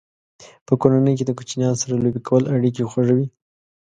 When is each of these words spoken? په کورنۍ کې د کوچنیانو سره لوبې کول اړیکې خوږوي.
په 0.67 0.73
کورنۍ 0.81 1.13
کې 1.17 1.25
د 1.25 1.31
کوچنیانو 1.37 1.81
سره 1.81 1.93
لوبې 2.03 2.21
کول 2.27 2.43
اړیکې 2.55 2.87
خوږوي. 2.91 3.27